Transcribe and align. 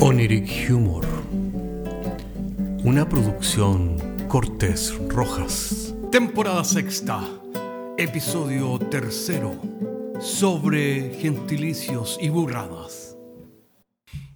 Oniric 0.00 0.70
Humor. 0.70 1.06
Una 2.84 3.08
producción 3.08 3.96
Cortés 4.28 4.94
Rojas. 5.08 5.94
Temporada 6.12 6.64
sexta. 6.64 7.26
Episodio 7.96 8.78
tercero. 8.78 9.58
Sobre 10.20 11.14
gentilicios 11.14 12.18
y 12.20 12.28
burradas. 12.28 13.16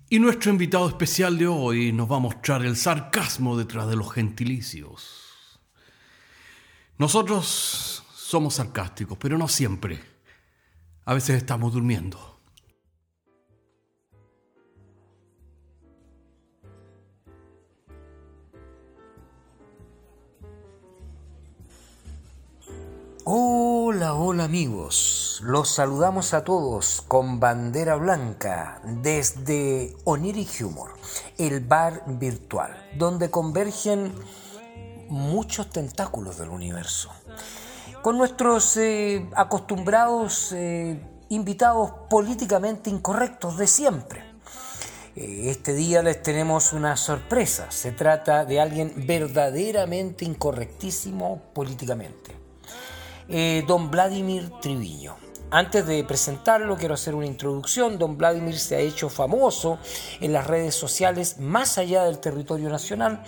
Y 0.09 0.19
nuestro 0.19 0.51
invitado 0.51 0.88
especial 0.88 1.37
de 1.37 1.46
hoy 1.46 1.92
nos 1.92 2.11
va 2.11 2.16
a 2.16 2.20
mostrar 2.20 2.65
el 2.65 2.74
sarcasmo 2.74 3.56
detrás 3.59 3.87
de 3.87 3.97
los 3.97 4.11
gentilicios. 4.12 5.61
Nosotros 6.97 8.02
somos 8.15 8.55
sarcásticos, 8.55 9.19
pero 9.19 9.37
no 9.37 9.47
siempre. 9.47 10.01
A 11.05 11.12
veces 11.12 11.37
estamos 11.37 11.74
durmiendo. 11.74 12.30
Hola, 23.33 24.15
hola 24.15 24.43
amigos. 24.43 25.41
Los 25.45 25.69
saludamos 25.69 26.34
a 26.34 26.43
todos 26.43 27.01
con 27.07 27.38
bandera 27.38 27.95
blanca 27.95 28.80
desde 28.83 29.95
Oniric 30.02 30.61
Humor, 30.65 30.95
el 31.38 31.61
bar 31.61 32.02
virtual, 32.09 32.91
donde 32.98 33.30
convergen 33.30 34.12
muchos 35.09 35.71
tentáculos 35.71 36.38
del 36.38 36.48
universo. 36.48 37.12
Con 38.02 38.19
nuestros 38.19 38.77
eh, 38.77 39.24
acostumbrados 39.37 40.51
eh, 40.52 41.01
invitados 41.29 41.93
políticamente 42.10 42.91
incorrectos 42.91 43.57
de 43.59 43.69
siempre. 43.69 44.24
Eh, 45.15 45.51
este 45.51 45.73
día 45.73 46.02
les 46.02 46.21
tenemos 46.21 46.73
una 46.73 46.97
sorpresa. 46.97 47.71
Se 47.71 47.93
trata 47.93 48.45
de 48.45 48.60
alguien 48.60 48.93
verdaderamente 49.07 50.24
incorrectísimo 50.24 51.41
políticamente 51.54 52.40
eh, 53.32 53.62
don 53.64 53.92
Vladimir 53.92 54.50
Triviño. 54.60 55.16
Antes 55.52 55.86
de 55.86 56.02
presentarlo, 56.02 56.76
quiero 56.76 56.95
hacer 56.95 57.14
una 57.14 57.26
introducción. 57.26 57.96
Don 57.96 58.18
Vladimir 58.18 58.59
se 58.59 58.74
ha 58.74 58.80
hecho 58.80 59.09
famoso 59.09 59.78
en 60.20 60.32
las 60.32 60.48
redes 60.48 60.74
sociales 60.74 61.38
más 61.38 61.78
allá 61.78 62.04
del 62.04 62.18
territorio 62.18 62.68
nacional 62.68 63.23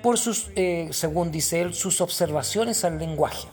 por 0.00 0.16
sus, 0.16 0.50
eh, 0.54 0.88
según 0.92 1.32
dice 1.32 1.60
él, 1.60 1.74
sus 1.74 2.00
observaciones 2.00 2.84
al 2.84 2.98
lenguaje. 2.98 3.48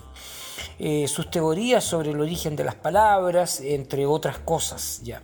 Eh, 0.77 1.07
sus 1.07 1.31
teorías 1.31 1.83
sobre 1.83 2.11
el 2.11 2.19
origen 2.19 2.55
de 2.55 2.65
las 2.65 2.75
palabras, 2.75 3.59
entre 3.61 4.05
otras 4.05 4.37
cosas, 4.37 5.01
ya. 5.03 5.23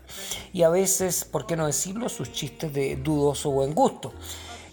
Y 0.51 0.63
a 0.63 0.69
veces, 0.69 1.25
¿por 1.25 1.45
qué 1.45 1.55
no 1.55 1.67
decirlo?, 1.67 2.09
sus 2.09 2.31
chistes 2.31 2.73
de 2.73 2.95
dudoso 2.95 3.51
buen 3.51 3.75
gusto. 3.75 4.13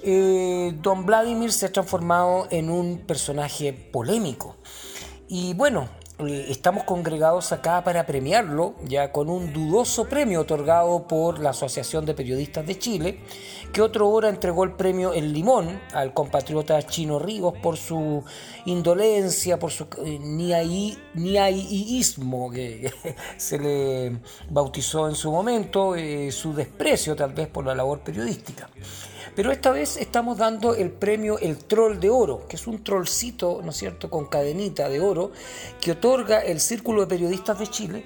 don 0.02 1.04
Vladimir 1.04 1.52
se 1.52 1.66
ha 1.66 1.72
transformado 1.72 2.46
en 2.50 2.70
un 2.70 2.98
personaje 3.06 3.74
polémico. 3.74 4.56
Y 5.28 5.52
bueno, 5.52 5.88
eh, 6.20 6.46
estamos 6.48 6.84
congregados 6.84 7.52
acá 7.52 7.84
para 7.84 8.06
premiarlo, 8.06 8.74
ya 8.84 9.12
con 9.12 9.28
un 9.28 9.52
dudoso 9.52 10.06
premio 10.06 10.40
otorgado 10.40 11.06
por 11.06 11.38
la 11.38 11.50
Asociación 11.50 12.06
de 12.06 12.14
Periodistas 12.14 12.66
de 12.66 12.78
Chile, 12.78 13.20
que 13.72 13.82
otro 13.82 14.08
hora 14.08 14.30
entregó 14.30 14.64
el 14.64 14.72
premio 14.72 15.12
El 15.12 15.34
Limón 15.34 15.78
al 15.92 16.14
compatriota 16.14 16.82
Chino 16.82 17.18
Ríos 17.18 17.52
por 17.62 17.76
su 17.76 18.24
indolencia, 18.64 19.58
por 19.58 19.70
su 19.70 19.86
eh, 20.02 20.18
niaiísmo 21.14 22.50
que 22.50 22.90
se 23.36 23.58
le 23.58 24.18
bautizó 24.48 25.10
en 25.10 25.14
su 25.14 25.30
momento, 25.30 25.94
eh, 25.94 26.32
su 26.32 26.54
desprecio 26.54 27.14
tal 27.14 27.34
vez 27.34 27.48
por 27.48 27.66
la 27.66 27.74
labor 27.74 28.00
periodística. 28.00 28.70
Pero 29.38 29.52
esta 29.52 29.70
vez 29.70 29.96
estamos 29.98 30.36
dando 30.36 30.74
el 30.74 30.90
premio 30.90 31.38
El 31.38 31.58
Troll 31.58 32.00
de 32.00 32.10
Oro, 32.10 32.48
que 32.48 32.56
es 32.56 32.66
un 32.66 32.82
trollcito, 32.82 33.60
¿no 33.62 33.70
es 33.70 33.76
cierto?, 33.76 34.10
con 34.10 34.26
cadenita 34.26 34.88
de 34.88 34.98
oro, 34.98 35.30
que 35.80 35.92
otorga 35.92 36.40
el 36.40 36.58
Círculo 36.58 37.02
de 37.02 37.06
Periodistas 37.06 37.56
de 37.60 37.68
Chile 37.68 38.04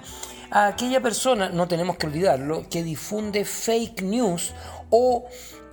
a 0.51 0.67
aquella 0.67 1.01
persona, 1.01 1.49
no 1.49 1.67
tenemos 1.67 1.97
que 1.97 2.05
olvidarlo, 2.05 2.69
que 2.69 2.83
difunde 2.83 3.45
fake 3.45 4.03
news 4.03 4.53
o 4.91 5.25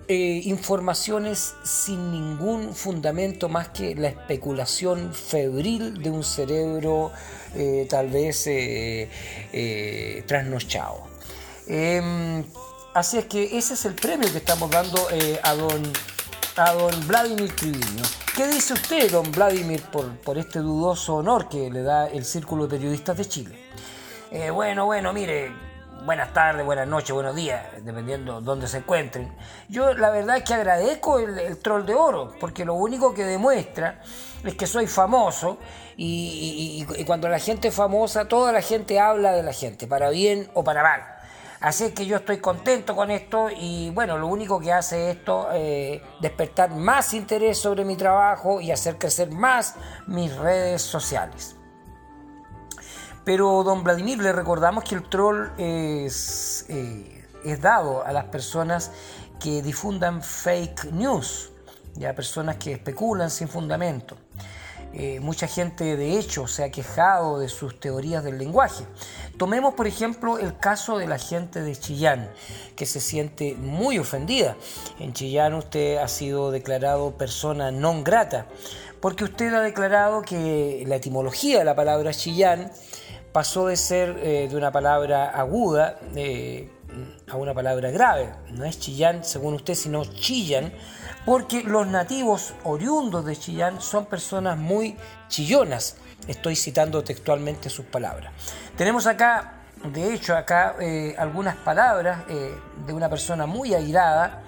eh, 0.08 0.40
informaciones 0.44 1.52
sin 1.62 2.10
ningún 2.10 2.74
fundamento 2.74 3.50
más 3.50 3.68
que 3.68 3.94
la 3.94 4.08
especulación 4.08 5.12
febril 5.12 6.02
de 6.02 6.08
un 6.08 6.24
cerebro 6.24 7.12
eh, 7.54 7.86
tal 7.86 8.08
vez 8.08 8.46
eh, 8.46 10.24
trasnochado. 10.26 11.06
Así 12.92 13.18
es 13.18 13.26
que 13.26 13.56
ese 13.56 13.74
es 13.74 13.84
el 13.84 13.94
premio 13.94 14.30
que 14.32 14.38
estamos 14.38 14.68
dando 14.68 15.08
eh, 15.12 15.38
a, 15.44 15.54
don, 15.54 15.80
a 16.56 16.72
don 16.72 17.06
Vladimir 17.06 17.54
Triviño. 17.54 18.02
¿Qué 18.34 18.48
dice 18.48 18.72
usted, 18.72 19.12
don 19.12 19.30
Vladimir, 19.30 19.80
por, 19.92 20.08
por 20.18 20.36
este 20.38 20.58
dudoso 20.58 21.14
honor 21.14 21.48
que 21.48 21.70
le 21.70 21.82
da 21.82 22.08
el 22.08 22.24
Círculo 22.24 22.64
de 22.66 22.76
Periodistas 22.76 23.16
de 23.16 23.24
Chile? 23.26 23.70
Eh, 24.32 24.50
bueno, 24.50 24.86
bueno, 24.86 25.12
mire, 25.12 25.52
buenas 26.04 26.32
tardes, 26.32 26.66
buenas 26.66 26.88
noches, 26.88 27.12
buenos 27.12 27.36
días, 27.36 27.64
dependiendo 27.84 28.40
dónde 28.40 28.66
se 28.66 28.78
encuentren. 28.78 29.32
Yo 29.68 29.94
la 29.94 30.10
verdad 30.10 30.38
es 30.38 30.42
que 30.42 30.54
agradezco 30.54 31.20
el, 31.20 31.58
troll 31.58 31.86
de 31.86 31.94
oro, 31.94 32.32
porque 32.40 32.64
lo 32.64 32.74
único 32.74 33.14
que 33.14 33.24
demuestra 33.24 34.00
es 34.44 34.54
que 34.56 34.66
soy 34.66 34.88
famoso 34.88 35.58
y, 35.96 36.84
cuando 37.06 37.28
la 37.28 37.38
gente 37.38 37.68
es 37.68 37.74
famosa, 37.74 38.26
toda 38.26 38.50
la 38.50 38.62
gente 38.62 38.98
habla 38.98 39.30
de 39.30 39.44
la 39.44 39.52
gente, 39.52 39.86
para 39.86 40.10
bien 40.10 40.50
o 40.54 40.64
para 40.64 40.82
mal. 40.82 41.09
Así 41.60 41.92
que 41.92 42.06
yo 42.06 42.16
estoy 42.16 42.38
contento 42.38 42.96
con 42.96 43.10
esto 43.10 43.48
y 43.50 43.90
bueno, 43.90 44.16
lo 44.16 44.28
único 44.28 44.58
que 44.58 44.72
hace 44.72 45.10
esto 45.10 45.50
es 45.50 45.58
eh, 45.60 46.02
despertar 46.20 46.70
más 46.70 47.12
interés 47.12 47.58
sobre 47.58 47.84
mi 47.84 47.96
trabajo 47.96 48.62
y 48.62 48.70
hacer 48.70 48.96
crecer 48.96 49.30
más 49.30 49.76
mis 50.06 50.34
redes 50.34 50.80
sociales. 50.80 51.56
Pero 53.24 53.62
don 53.62 53.84
Vladimir, 53.84 54.18
le 54.22 54.32
recordamos 54.32 54.84
que 54.84 54.94
el 54.94 55.02
troll 55.02 55.50
es, 55.58 56.64
eh, 56.70 57.28
es 57.44 57.60
dado 57.60 58.06
a 58.06 58.12
las 58.12 58.24
personas 58.24 58.90
que 59.38 59.60
difundan 59.60 60.22
fake 60.22 60.92
news, 60.92 61.52
ya 61.94 62.14
personas 62.14 62.56
que 62.56 62.72
especulan 62.72 63.30
sin 63.30 63.48
fundamento. 63.48 64.16
Eh, 64.92 65.20
mucha 65.20 65.46
gente 65.46 65.96
de 65.96 66.18
hecho 66.18 66.48
se 66.48 66.64
ha 66.64 66.70
quejado 66.70 67.38
de 67.38 67.48
sus 67.48 67.78
teorías 67.78 68.24
del 68.24 68.38
lenguaje. 68.38 68.84
Tomemos 69.38 69.74
por 69.74 69.86
ejemplo 69.86 70.38
el 70.38 70.58
caso 70.58 70.98
de 70.98 71.06
la 71.06 71.18
gente 71.18 71.62
de 71.62 71.76
Chillán, 71.76 72.28
que 72.74 72.86
se 72.86 73.00
siente 73.00 73.54
muy 73.54 73.98
ofendida. 73.98 74.56
En 74.98 75.12
Chillán 75.12 75.54
usted 75.54 75.98
ha 75.98 76.08
sido 76.08 76.50
declarado 76.50 77.12
persona 77.16 77.70
non 77.70 78.02
grata, 78.02 78.46
porque 79.00 79.24
usted 79.24 79.54
ha 79.54 79.62
declarado 79.62 80.22
que 80.22 80.82
la 80.86 80.96
etimología 80.96 81.58
de 81.58 81.64
la 81.64 81.76
palabra 81.76 82.12
Chillán 82.12 82.72
pasó 83.32 83.66
de 83.66 83.76
ser 83.76 84.18
eh, 84.22 84.48
de 84.50 84.56
una 84.56 84.72
palabra 84.72 85.30
aguda 85.30 86.00
eh, 86.16 86.68
a 87.28 87.36
una 87.36 87.54
palabra 87.54 87.90
grave. 87.90 88.32
No 88.50 88.64
es 88.64 88.78
Chillán 88.78 89.24
según 89.24 89.54
usted, 89.54 89.74
sino 89.74 90.04
Chillán 90.04 90.72
porque 91.24 91.62
los 91.62 91.86
nativos 91.86 92.54
oriundos 92.64 93.24
de 93.24 93.36
Chillán 93.36 93.80
son 93.80 94.06
personas 94.06 94.56
muy 94.56 94.96
chillonas. 95.28 95.96
Estoy 96.26 96.56
citando 96.56 97.02
textualmente 97.04 97.70
sus 97.70 97.86
palabras. 97.86 98.32
Tenemos 98.76 99.06
acá, 99.06 99.62
de 99.84 100.14
hecho, 100.14 100.36
acá 100.36 100.76
eh, 100.80 101.14
algunas 101.18 101.56
palabras 101.56 102.24
eh, 102.28 102.58
de 102.86 102.92
una 102.92 103.08
persona 103.08 103.46
muy 103.46 103.74
airada. 103.74 104.42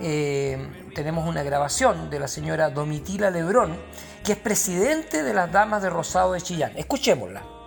Eh, 0.00 0.90
tenemos 0.94 1.28
una 1.28 1.42
grabación 1.42 2.10
de 2.10 2.18
la 2.18 2.28
señora 2.28 2.70
Domitila 2.70 3.30
Lebrón, 3.30 3.76
que 4.24 4.32
es 4.32 4.38
presidente 4.38 5.22
de 5.22 5.34
las 5.34 5.52
Damas 5.52 5.82
de 5.82 5.90
Rosado 5.90 6.32
de 6.32 6.40
Chillán. 6.40 6.72
Escuchémosla. 6.76 7.59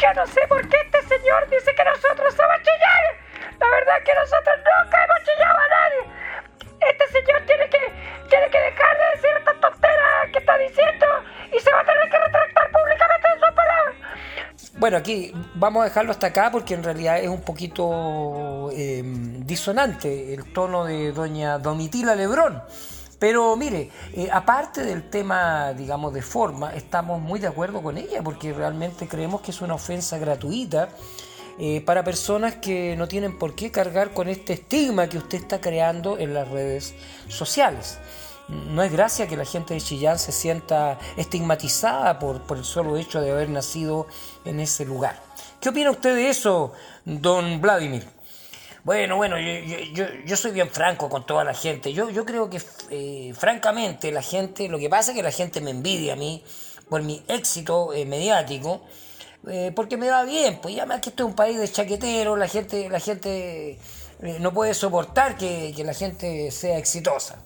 Yo 0.00 0.08
no 0.14 0.26
sé 0.26 0.40
por 0.48 0.66
qué 0.66 0.76
este 0.80 1.02
señor 1.02 1.46
dice 1.50 1.74
que 1.74 1.84
nosotros 1.84 2.32
somos 2.34 2.56
Chillán. 2.62 3.58
La 3.60 3.68
verdad 3.68 3.98
es 3.98 4.04
que 4.04 4.14
nosotros 4.14 4.56
nunca 4.56 5.04
hemos 5.04 5.18
chillado 5.24 5.58
a 5.58 5.68
nadie. 5.68 6.02
Este 6.88 7.06
señor 7.08 7.42
tiene 7.44 7.68
que, 7.68 7.78
tiene 8.30 8.48
que 8.48 8.60
dejar 8.60 8.96
de 8.96 9.04
decir 9.14 9.30
estas 9.36 9.60
tonteras 9.60 10.30
que 10.32 10.38
está 10.38 10.56
diciendo 10.56 11.06
y 11.52 11.60
se 11.60 11.70
va 11.70 11.80
a 11.80 11.84
tener 11.84 12.08
que 12.08 12.18
retractar 12.18 12.70
públicamente 12.70 13.28
de 13.28 13.40
sus 13.40 13.54
palabras. 13.54 13.94
Bueno, 14.78 14.96
aquí 14.96 15.32
vamos 15.54 15.82
a 15.82 15.84
dejarlo 15.84 16.12
hasta 16.12 16.28
acá 16.28 16.50
porque 16.50 16.72
en 16.72 16.82
realidad 16.82 17.18
es 17.18 17.28
un 17.28 17.42
poquito 17.42 18.70
em, 18.72 19.44
disonante 19.44 20.32
el 20.32 20.50
tono 20.50 20.86
de 20.86 21.12
doña 21.12 21.58
Domitila 21.58 22.14
Lebrón. 22.14 22.62
Pero 23.20 23.54
mire, 23.54 23.90
eh, 24.14 24.30
aparte 24.32 24.82
del 24.82 25.10
tema, 25.10 25.74
digamos, 25.74 26.14
de 26.14 26.22
forma, 26.22 26.74
estamos 26.74 27.20
muy 27.20 27.38
de 27.38 27.48
acuerdo 27.48 27.82
con 27.82 27.98
ella 27.98 28.22
porque 28.22 28.54
realmente 28.54 29.06
creemos 29.06 29.42
que 29.42 29.50
es 29.50 29.60
una 29.60 29.74
ofensa 29.74 30.16
gratuita 30.16 30.88
eh, 31.58 31.82
para 31.82 32.02
personas 32.02 32.54
que 32.56 32.96
no 32.96 33.08
tienen 33.08 33.38
por 33.38 33.54
qué 33.54 33.70
cargar 33.70 34.14
con 34.14 34.30
este 34.30 34.54
estigma 34.54 35.06
que 35.06 35.18
usted 35.18 35.36
está 35.36 35.60
creando 35.60 36.16
en 36.16 36.32
las 36.32 36.48
redes 36.48 36.94
sociales. 37.28 37.98
No 38.48 38.82
es 38.82 38.90
gracia 38.90 39.28
que 39.28 39.36
la 39.36 39.44
gente 39.44 39.74
de 39.74 39.82
Chillán 39.82 40.18
se 40.18 40.32
sienta 40.32 40.98
estigmatizada 41.18 42.18
por, 42.18 42.40
por 42.44 42.56
el 42.56 42.64
solo 42.64 42.96
hecho 42.96 43.20
de 43.20 43.32
haber 43.32 43.50
nacido 43.50 44.06
en 44.46 44.60
ese 44.60 44.86
lugar. 44.86 45.22
¿Qué 45.60 45.68
opina 45.68 45.90
usted 45.90 46.14
de 46.14 46.30
eso, 46.30 46.72
don 47.04 47.60
Vladimir? 47.60 48.19
Bueno, 48.82 49.16
bueno, 49.16 49.36
yo, 49.38 50.04
yo, 50.24 50.36
soy 50.36 50.52
bien 50.52 50.70
franco 50.70 51.08
con 51.10 51.26
toda 51.26 51.44
la 51.44 51.52
gente. 51.52 51.92
Yo, 51.92 52.08
yo 52.10 52.24
creo 52.24 52.48
que, 52.48 52.62
eh, 52.90 53.32
francamente, 53.34 54.10
la 54.10 54.22
gente, 54.22 54.68
lo 54.68 54.78
que 54.78 54.88
pasa 54.88 55.10
es 55.10 55.16
que 55.16 55.22
la 55.22 55.30
gente 55.30 55.60
me 55.60 55.70
envidia 55.70 56.14
a 56.14 56.16
mí 56.16 56.42
por 56.88 57.02
mi 57.02 57.22
éxito 57.28 57.92
eh, 57.92 58.06
mediático, 58.06 58.82
eh, 59.48 59.72
porque 59.76 59.96
me 59.96 60.08
va 60.08 60.24
bien, 60.24 60.60
pues 60.62 60.74
ya 60.74 60.86
más 60.86 61.00
que 61.00 61.10
esto 61.10 61.24
es 61.24 61.28
un 61.28 61.36
país 61.36 61.58
de 61.58 61.68
chaqueteros, 61.68 62.38
la 62.38 62.48
gente, 62.48 62.88
la 62.88 63.00
gente 63.00 63.78
no 64.40 64.52
puede 64.52 64.74
soportar 64.74 65.36
que, 65.36 65.72
que 65.76 65.84
la 65.84 65.94
gente 65.94 66.50
sea 66.50 66.78
exitosa. 66.78 67.38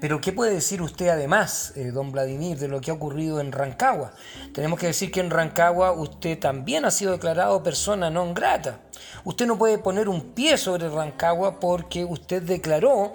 Pero 0.00 0.20
¿qué 0.20 0.32
puede 0.32 0.54
decir 0.54 0.80
usted 0.80 1.08
además, 1.08 1.72
eh, 1.74 1.90
don 1.90 2.12
Vladimir, 2.12 2.56
de 2.58 2.68
lo 2.68 2.80
que 2.80 2.92
ha 2.92 2.94
ocurrido 2.94 3.40
en 3.40 3.50
Rancagua? 3.50 4.12
Tenemos 4.52 4.78
que 4.78 4.86
decir 4.86 5.10
que 5.10 5.18
en 5.18 5.30
Rancagua 5.30 5.90
usted 5.90 6.38
también 6.38 6.84
ha 6.84 6.92
sido 6.92 7.12
declarado 7.12 7.62
persona 7.64 8.08
non 8.08 8.32
grata. 8.32 8.78
Usted 9.24 9.46
no 9.46 9.58
puede 9.58 9.78
poner 9.78 10.08
un 10.08 10.34
pie 10.34 10.56
sobre 10.56 10.88
Rancagua 10.88 11.58
porque 11.58 12.04
usted 12.04 12.42
declaró 12.42 13.12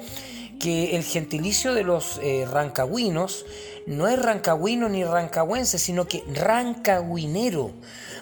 que 0.63 0.95
el 0.95 1.04
gentilicio 1.04 1.74
de 1.74 1.83
los 1.83 2.21
eh, 2.24 2.48
rancagüinos 2.50 3.45
no 3.86 4.07
es 4.07 4.18
rancagüino 4.18 4.88
ni 4.88 5.04
rancagüense, 5.04 5.77
sino 5.77 6.07
que 6.07 6.24
rancagüinero. 6.33 7.71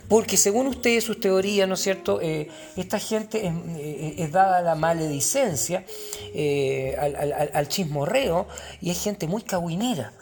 Porque 0.08 0.38
según 0.38 0.66
ustedes, 0.66 1.04
sus 1.04 1.20
teorías, 1.20 1.68
¿no 1.68 1.76
es 1.76 1.82
cierto? 1.82 2.20
Eh, 2.20 2.50
esta 2.78 2.98
gente 2.98 3.46
es, 3.46 3.54
eh, 3.78 4.30
dada 4.32 4.62
la 4.62 4.74
maledicencia, 4.74 5.86
eh, 6.34 6.98
al, 7.54 7.68
chismorreo, 7.68 8.48
y 8.82 8.90
es 8.90 9.04
gente 9.04 9.28
muy 9.28 9.44
cagüinera. 9.44 10.14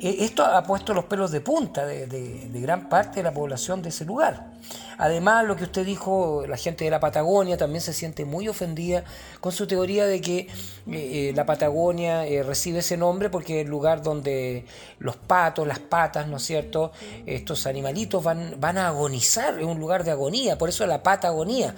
Esto 0.00 0.44
ha 0.44 0.62
puesto 0.62 0.94
los 0.94 1.04
pelos 1.04 1.30
de 1.30 1.40
punta 1.40 1.86
de 1.86 2.50
gran 2.54 2.88
parte 2.88 3.20
de 3.20 3.22
la 3.22 3.32
población 3.32 3.82
de 3.82 3.90
ese 3.90 4.04
lugar. 4.04 4.50
Además, 4.98 5.46
lo 5.46 5.56
que 5.56 5.64
usted 5.64 5.86
dijo, 5.86 6.44
la 6.46 6.58
gente 6.58 6.84
de 6.84 6.90
la 6.90 7.00
Patagonia 7.00 7.56
también 7.56 7.80
se 7.80 7.94
siente 7.94 8.26
muy 8.26 8.48
ofendida 8.48 9.02
con 9.40 9.50
su 9.50 9.66
teoría 9.66 10.06
de 10.06 10.20
que 10.20 10.40
eh, 10.40 10.48
eh, 10.86 11.32
la 11.34 11.46
Patagonia 11.46 12.26
eh, 12.26 12.42
recibe 12.42 12.80
ese 12.80 12.98
nombre 12.98 13.30
porque 13.30 13.60
es 13.60 13.64
el 13.64 13.70
lugar 13.70 14.02
donde 14.02 14.66
los 14.98 15.16
patos, 15.16 15.66
las 15.66 15.78
patas, 15.78 16.28
¿no 16.28 16.36
es 16.36 16.42
cierto? 16.42 16.92
Estos 17.24 17.66
animalitos 17.66 18.22
van, 18.22 18.56
van 18.60 18.76
a 18.76 18.88
agonizar, 18.88 19.58
es 19.58 19.64
un 19.64 19.80
lugar 19.80 20.04
de 20.04 20.10
agonía, 20.10 20.58
por 20.58 20.68
eso 20.68 20.86
la 20.86 21.02
patagonía. 21.02 21.74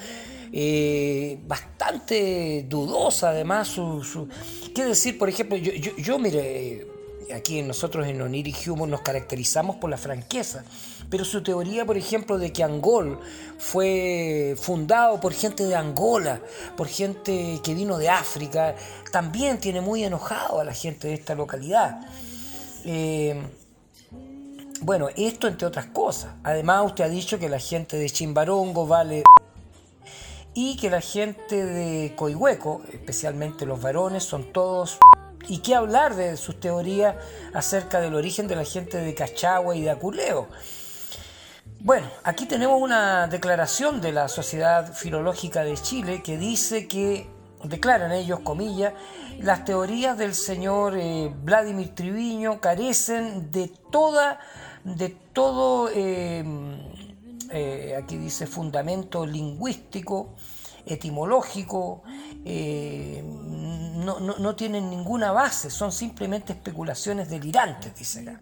bastante 1.46 2.66
dudosa 2.68 3.30
además 3.30 3.68
su, 3.68 4.28
qué 4.75 4.84
decir 4.84 5.16
por 5.16 5.28
ejemplo 5.28 5.56
yo, 5.56 5.72
yo, 5.72 5.96
yo 5.96 6.18
mire 6.18 6.91
aquí 7.34 7.62
nosotros 7.62 8.06
en 8.06 8.20
Onir 8.20 8.49
y 8.49 8.69
Humor 8.69 8.88
nos 8.88 9.02
caracterizamos 9.02 9.76
por 9.76 9.90
la 9.90 9.96
franqueza 9.96 10.64
pero 11.12 11.26
su 11.26 11.43
teoría, 11.43 11.84
por 11.84 11.99
ejemplo, 11.99 12.38
de 12.38 12.55
que 12.55 12.64
Angol 12.64 13.20
fue 13.58 14.56
fundado 14.58 15.20
por 15.20 15.34
gente 15.34 15.67
de 15.67 15.75
Angola, 15.75 16.40
por 16.75 16.88
gente 16.88 17.61
que 17.62 17.75
vino 17.75 17.99
de 17.99 18.08
África, 18.08 18.75
también 19.11 19.61
tiene 19.61 19.82
muy 19.82 20.02
enojado 20.05 20.61
a 20.61 20.64
la 20.64 20.73
gente 20.73 21.08
de 21.08 21.14
esta 21.14 21.34
localidad. 21.34 22.00
Eh, 22.87 23.43
bueno, 24.81 25.11
esto 25.14 25.49
entre 25.49 25.67
otras 25.69 25.85
cosas. 25.85 26.32
Además, 26.44 26.87
usted 26.87 27.05
ha 27.05 27.11
dicho 27.11 27.38
que 27.38 27.50
la 27.50 27.61
gente 27.61 27.99
de 27.99 28.08
Chimbarongo 28.08 28.87
vale 28.87 29.23
y 30.55 30.78
que 30.78 30.88
la 30.88 31.02
gente 31.02 31.62
de 31.62 32.14
Coihueco, 32.17 32.81
especialmente 32.90 33.67
los 33.67 33.82
varones, 33.82 34.25
son 34.25 34.50
todos 34.50 34.99
y 35.48 35.58
qué 35.58 35.74
hablar 35.74 36.14
de 36.14 36.36
sus 36.36 36.58
teorías 36.60 37.16
acerca 37.54 38.00
del 38.00 38.14
origen 38.14 38.46
de 38.48 38.56
la 38.56 38.64
gente 38.64 38.98
de 38.98 39.14
Cachagua 39.14 39.76
y 39.76 39.82
de 39.82 39.90
Aculeo. 39.90 40.48
Bueno, 41.80 42.06
aquí 42.22 42.46
tenemos 42.46 42.80
una 42.80 43.26
declaración 43.26 44.00
de 44.00 44.12
la 44.12 44.28
Sociedad 44.28 44.94
Filológica 44.94 45.64
de 45.64 45.74
Chile 45.74 46.22
que 46.22 46.38
dice 46.38 46.86
que, 46.86 47.26
declaran 47.64 48.12
ellos, 48.12 48.38
comillas, 48.40 48.92
las 49.40 49.64
teorías 49.64 50.16
del 50.16 50.34
señor 50.34 50.96
eh, 50.96 51.32
Vladimir 51.42 51.94
Triviño 51.94 52.60
carecen 52.60 53.50
de 53.50 53.68
toda, 53.90 54.38
de 54.84 55.08
todo, 55.32 55.88
eh, 55.92 56.44
eh, 57.50 57.98
aquí 58.00 58.16
dice, 58.16 58.46
fundamento 58.46 59.26
lingüístico, 59.26 60.36
etimológico, 60.87 62.02
no, 62.44 64.19
no, 64.20 64.56
tienen 64.56 64.90
ninguna 64.90 65.32
base, 65.32 65.70
son 65.70 65.93
simplemente 65.93 66.52
especulaciones 66.52 67.29
delirantes, 67.29 67.94
dice 67.94 68.20
acá. 68.20 68.40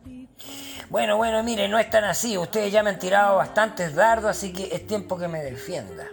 Bueno, 0.89 1.17
bueno, 1.17 1.43
mire, 1.43 1.69
no 1.69 1.79
es 1.79 1.89
tan 1.89 2.05
así. 2.05 2.37
Ustedes 2.37 2.73
ya 2.73 2.83
me 2.83 2.91
han 2.91 2.99
tirado 2.99 3.37
bastantes 3.37 3.95
dardos, 3.95 4.31
así 4.31 4.53
que 4.53 4.75
es 4.75 4.87
tiempo 4.87 5.17
que 5.17 5.29
me 5.29 5.41
defienda. 5.41 6.05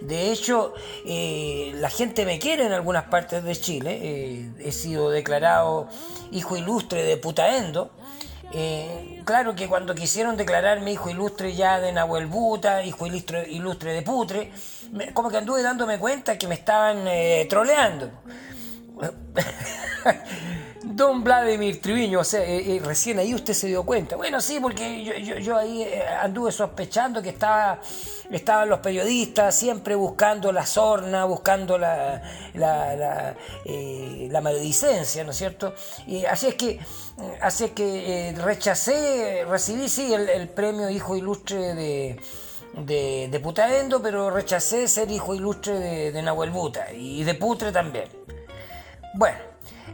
De 0.00 0.30
hecho, 0.30 0.74
eh, 1.04 1.72
la 1.76 1.90
gente 1.90 2.24
me 2.24 2.38
quiere 2.38 2.66
en 2.66 2.72
algunas 2.72 3.04
partes 3.04 3.44
de 3.44 3.56
Chile. 3.56 3.98
Eh, 4.02 4.50
he 4.60 4.72
sido 4.72 5.10
declarado 5.10 5.88
hijo 6.30 6.56
ilustre 6.56 7.04
de 7.04 7.16
Putaendo. 7.16 7.90
Eh, 8.52 9.22
claro 9.24 9.54
que 9.54 9.68
cuando 9.68 9.94
quisieron 9.94 10.36
declararme 10.36 10.92
hijo 10.92 11.10
ilustre 11.10 11.54
ya 11.54 11.80
de 11.80 11.92
Nahuel 11.92 12.26
Buta, 12.26 12.82
hijo 12.84 13.06
ilustre, 13.06 13.50
ilustre 13.50 13.92
de 13.92 14.02
Putre, 14.02 14.52
como 15.14 15.30
que 15.30 15.38
anduve 15.38 15.62
dándome 15.62 15.98
cuenta 15.98 16.38
que 16.38 16.46
me 16.46 16.54
estaban 16.54 17.04
troleando. 17.48 18.10
Don 20.82 21.24
Vladimir 21.24 21.80
Triviño, 21.80 22.20
o 22.20 22.24
sea, 22.24 22.42
eh, 22.44 22.76
eh, 22.76 22.80
recién 22.82 23.18
ahí 23.18 23.34
usted 23.34 23.54
se 23.54 23.66
dio 23.66 23.84
cuenta. 23.84 24.14
Bueno, 24.16 24.40
sí, 24.40 24.58
porque 24.60 25.24
yo, 25.42 25.56
ahí 25.56 25.82
eh, 25.82 26.04
anduve 26.20 26.52
sospechando 26.52 27.20
que 27.20 27.30
estaba, 27.30 27.80
estaban 28.30 28.68
los 28.68 28.78
periodistas 28.78 29.54
siempre 29.54 29.96
buscando 29.96 30.52
la 30.52 30.64
sorna, 30.64 31.24
buscando 31.24 31.76
la, 31.76 32.22
la, 32.54 33.34
maledicencia, 34.40 35.24
¿no 35.24 35.32
es 35.32 35.36
cierto? 35.36 35.74
Y 36.06 36.24
así 36.24 36.46
es 36.46 36.54
que, 36.54 36.78
así 37.42 37.68
que 37.70 38.34
rechacé, 38.38 39.44
recibí 39.48 39.88
sí 39.88 40.14
el, 40.14 40.48
premio 40.48 40.88
Hijo 40.88 41.16
Ilustre 41.16 41.74
de, 41.74 43.28
de, 43.28 43.40
Putaendo, 43.40 44.00
pero 44.00 44.30
rechacé 44.30 44.86
ser 44.86 45.10
hijo 45.10 45.34
ilustre 45.34 45.78
de, 45.80 46.12
de 46.12 46.22
Nahuel 46.22 46.50
Buta 46.50 46.92
y 46.92 47.24
de 47.24 47.34
Putre 47.34 47.72
también. 47.72 48.25
Bueno. 49.16 49.38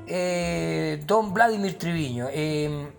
Eh, 0.07 1.01
don 1.07 1.33
Vladimir 1.33 1.79
Triviño, 1.79 2.27
eh, 2.31 2.91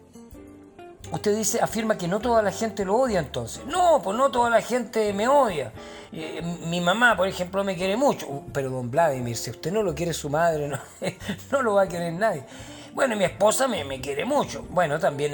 usted 1.11 1.35
dice, 1.35 1.59
afirma 1.61 1.97
que 1.97 2.07
no 2.07 2.19
toda 2.19 2.41
la 2.41 2.51
gente 2.51 2.85
lo 2.85 2.95
odia 2.95 3.19
entonces. 3.19 3.65
No, 3.65 4.01
pues 4.01 4.17
no 4.17 4.31
toda 4.31 4.49
la 4.49 4.61
gente 4.61 5.11
me 5.13 5.27
odia. 5.27 5.73
Eh, 6.11 6.41
mi 6.65 6.79
mamá, 6.79 7.17
por 7.17 7.27
ejemplo, 7.27 7.63
me 7.63 7.75
quiere 7.75 7.97
mucho. 7.97 8.27
Uh, 8.27 8.45
pero 8.53 8.69
don 8.69 8.89
Vladimir, 8.89 9.35
si 9.35 9.51
usted 9.51 9.71
no 9.71 9.83
lo 9.83 9.93
quiere 9.93 10.13
su 10.13 10.29
madre, 10.29 10.69
no, 10.69 11.61
lo 11.61 11.73
va 11.75 11.83
a 11.83 11.87
querer 11.87 12.13
nadie. 12.13 12.45
Bueno, 12.93 13.15
mi 13.15 13.25
esposa 13.25 13.67
me, 13.67 13.83
me 13.83 13.99
quiere 13.99 14.23
mucho. 14.23 14.65
Bueno, 14.69 14.99
también 14.99 15.31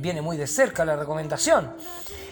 viene 0.00 0.22
muy 0.22 0.36
de 0.36 0.46
cerca 0.46 0.84
la 0.84 0.96
recomendación. 0.96 1.76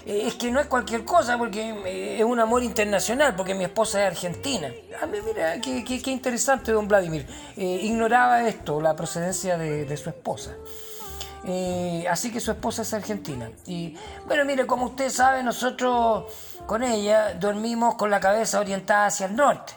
Eh, 0.07 0.25
es 0.27 0.35
que 0.35 0.51
no 0.51 0.61
es 0.61 0.67
cualquier 0.67 1.05
cosa 1.05 1.39
porque 1.39 1.71
eh, 1.87 2.19
es 2.19 2.25
un 2.25 2.39
amor 2.39 2.63
internacional, 2.63 3.35
porque 3.35 3.55
mi 3.55 3.65
esposa 3.65 4.03
es 4.03 4.13
argentina. 4.13 4.69
Ah, 5.01 5.07
mira, 5.07 5.61
qué, 5.61 6.11
interesante, 6.11 6.73
don 6.73 6.87
Vladimir. 6.87 7.27
Eh, 7.57 7.81
ignoraba 7.83 8.47
esto, 8.47 8.81
la 8.81 8.95
procedencia 8.95 9.57
de, 9.57 9.97
su 9.97 10.11
esposa. 10.11 10.53
así 12.11 12.31
que 12.31 12.41
su 12.41 12.51
esposa 12.51 12.83
es 12.83 12.93
argentina. 12.93 13.51
Y 13.67 13.97
bueno, 14.27 14.45
mire, 14.45 14.67
como 14.67 14.87
usted 14.87 15.09
sabe, 15.09 15.43
nosotros 15.43 16.25
con 16.67 16.83
ella 16.83 17.35
dormimos 17.35 17.95
con 17.95 18.11
la 18.11 18.21
cabeza 18.21 18.61
orientada 18.61 19.07
hacia 19.07 19.27
el 19.27 19.37
norte. 19.37 19.73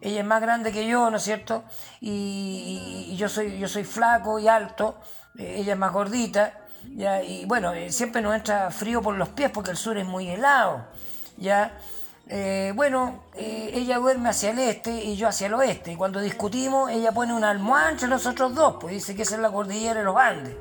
Ella 0.00 0.20
es 0.20 0.26
más 0.26 0.40
grande 0.40 0.72
que 0.72 0.86
yo, 0.86 1.10
¿no 1.10 1.16
es 1.16 1.22
cierto? 1.22 1.62
Y, 2.00 3.14
yo, 3.16 3.28
soy, 3.28 3.58
yo 3.58 3.68
soy 3.68 3.84
flaco 3.84 4.38
y 4.38 4.48
alto, 4.48 4.96
ella 5.36 5.72
es 5.74 5.78
más 5.78 5.92
gordita 5.92 6.61
¿ya? 6.96 7.22
Y 7.22 7.44
bueno, 7.44 7.72
eh, 7.72 7.90
siempre 7.92 8.22
nos 8.22 8.34
entra 8.34 8.70
frío 8.70 9.02
por 9.02 9.16
los 9.16 9.28
pies 9.30 9.50
porque 9.50 9.70
el 9.70 9.76
sur 9.76 9.96
es 9.98 10.06
muy 10.06 10.28
helado, 10.28 10.84
¿ya? 11.36 11.78
Eh, 12.28 12.72
bueno, 12.74 13.24
eh, 13.34 13.70
ella 13.74 13.98
duerme 13.98 14.28
hacia 14.28 14.50
el 14.50 14.58
este 14.58 14.90
y 14.92 15.16
yo 15.16 15.28
hacia 15.28 15.48
el 15.48 15.54
oeste. 15.54 15.92
Y 15.92 15.96
cuando 15.96 16.20
discutimos, 16.20 16.90
ella 16.90 17.12
pone 17.12 17.34
una 17.34 17.50
almohada 17.50 17.90
entre 17.90 18.08
nosotros 18.08 18.54
dos, 18.54 18.76
pues 18.80 18.94
dice 18.94 19.14
que 19.14 19.22
esa 19.22 19.34
es 19.34 19.40
la 19.40 19.50
cordillera 19.50 20.00
de 20.00 20.04
los 20.04 20.16
Andes. 20.16 20.54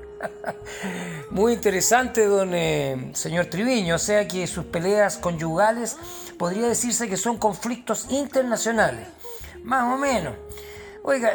Muy 1.32 1.54
interesante, 1.54 2.26
don 2.26 2.52
señor 3.16 3.46
Triviño. 3.46 3.96
O 3.96 4.00
sea 4.00 4.28
que 4.28 4.46
sus 4.48 4.66
peleas 4.66 5.18
conyugales 5.18 5.98
podría 6.38 6.68
decirse 6.68 7.08
que 7.08 7.18
son 7.18 7.38
conflictos 7.38 8.08
internacionales. 8.10 9.08
Más 9.64 9.94
o 9.94 9.98
menos. 9.98 10.34
Oiga, 11.04 11.32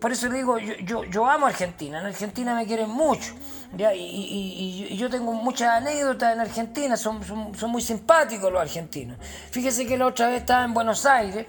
por 0.00 0.12
eso 0.12 0.28
le 0.28 0.36
digo, 0.36 0.58
yo, 0.58 1.04
yo, 1.04 1.26
amo 1.26 1.46
a 1.46 1.48
Argentina. 1.48 2.00
En 2.00 2.06
Argentina 2.06 2.54
me 2.54 2.66
quieren 2.66 2.90
mucho. 2.90 3.34
Y, 3.78 4.96
yo 4.96 5.10
tengo 5.10 5.32
muchas 5.32 5.70
anécdotas 5.70 6.32
en 6.32 6.40
Argentina, 6.40 6.96
son, 6.96 7.22
son, 7.54 7.70
muy 7.70 7.82
simpáticos 7.82 8.52
los 8.52 8.60
argentinos. 8.60 9.18
Fíjese 9.50 9.86
que 9.86 9.96
la 9.96 10.06
otra 10.06 10.28
vez 10.28 10.40
estaba 10.40 10.64
en 10.64 10.74
Buenos 10.74 11.04
Aires 11.06 11.46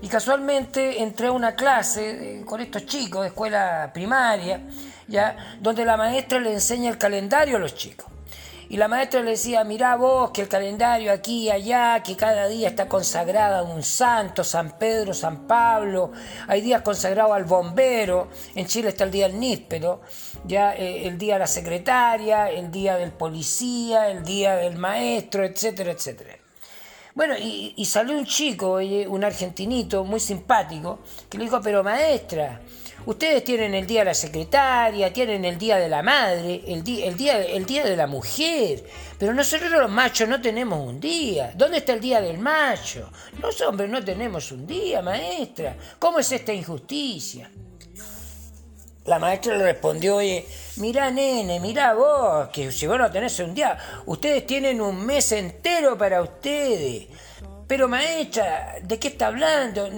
y 0.00 0.08
casualmente 0.08 1.02
entré 1.02 1.28
a 1.28 1.32
una 1.32 1.54
clase 1.54 2.40
eh, 2.40 2.44
con 2.44 2.60
estos 2.60 2.86
chicos 2.86 3.22
de 3.22 3.28
escuela 3.28 3.90
primaria, 3.92 4.60
ya, 5.06 5.56
donde 5.60 5.84
la 5.84 5.96
maestra 5.96 6.40
le 6.40 6.52
enseña 6.52 6.90
el 6.90 6.98
calendario 6.98 7.56
a 7.56 7.60
los 7.60 7.74
chicos. 7.74 8.06
Y 8.70 8.76
la 8.76 8.86
maestra 8.86 9.22
le 9.22 9.30
decía, 9.30 9.64
mirá 9.64 9.96
vos 9.96 10.30
que 10.30 10.42
el 10.42 10.48
calendario 10.48 11.10
aquí 11.10 11.44
y 11.44 11.50
allá, 11.50 12.02
que 12.02 12.16
cada 12.16 12.48
día 12.48 12.68
está 12.68 12.86
consagrado 12.86 13.56
a 13.56 13.62
un 13.62 13.82
santo, 13.82 14.44
San 14.44 14.78
Pedro, 14.78 15.14
San 15.14 15.46
Pablo, 15.46 16.12
hay 16.46 16.60
días 16.60 16.82
consagrados 16.82 17.32
al 17.32 17.44
bombero, 17.44 18.28
en 18.54 18.66
Chile 18.66 18.90
está 18.90 19.04
el 19.04 19.10
día 19.10 19.26
del 19.26 19.40
níspero, 19.40 20.02
ya 20.44 20.74
eh, 20.74 21.08
el 21.08 21.16
día 21.16 21.34
de 21.34 21.40
la 21.40 21.46
secretaria, 21.46 22.50
el 22.50 22.70
día 22.70 22.96
del 22.96 23.12
policía, 23.12 24.10
el 24.10 24.22
día 24.22 24.56
del 24.56 24.76
maestro, 24.76 25.44
etcétera, 25.44 25.92
etcétera. 25.92 26.36
Bueno, 27.14 27.36
y, 27.38 27.72
y 27.74 27.84
salió 27.86 28.16
un 28.16 28.26
chico, 28.26 28.74
un 29.08 29.24
argentinito 29.24 30.04
muy 30.04 30.20
simpático, 30.20 31.00
que 31.30 31.38
le 31.38 31.44
dijo, 31.44 31.60
pero 31.62 31.82
maestra, 31.82 32.60
Ustedes 33.08 33.42
tienen 33.42 33.74
el 33.74 33.86
día 33.86 34.00
de 34.00 34.04
la 34.04 34.14
secretaria, 34.14 35.10
tienen 35.10 35.42
el 35.46 35.56
día 35.56 35.78
de 35.78 35.88
la 35.88 36.02
madre, 36.02 36.60
el, 36.66 36.84
día, 36.84 37.06
el, 37.06 37.16
día, 37.16 37.42
el 37.42 37.64
día 37.64 37.82
de 37.82 37.96
la 37.96 38.06
mujer. 38.06 38.84
Pero 39.18 39.32
nosotros 39.32 39.70
los 39.70 39.90
machos 39.90 40.28
no 40.28 40.42
tenemos 40.42 40.78
un 40.78 41.00
día. 41.00 41.50
¿Dónde 41.54 41.78
está 41.78 41.94
el 41.94 42.02
día 42.02 42.20
del 42.20 42.36
macho? 42.36 43.10
Los 43.40 43.58
hombres 43.62 43.88
no 43.88 44.04
tenemos 44.04 44.52
un 44.52 44.66
día, 44.66 45.00
maestra. 45.00 45.74
¿Cómo 45.98 46.18
es 46.18 46.30
esta 46.32 46.52
injusticia? 46.52 47.50
La 49.06 49.18
maestra 49.18 49.56
le 49.56 49.64
respondió, 49.64 50.16
oye, 50.16 50.46
mira 50.76 51.10
nene, 51.10 51.60
mira 51.60 51.94
vos, 51.94 52.50
que 52.52 52.70
si 52.70 52.86
vos 52.86 52.98
no 52.98 53.10
tenés 53.10 53.40
un 53.40 53.54
día, 53.54 53.78
ustedes 54.04 54.44
tienen 54.44 54.82
un 54.82 55.06
mes 55.06 55.32
entero 55.32 55.96
para 55.96 56.20
ustedes. 56.20 57.06
Pero 57.66 57.88
maestra, 57.88 58.74
¿de 58.82 58.98
qué 58.98 59.08
está 59.08 59.28
hablando? 59.28 59.88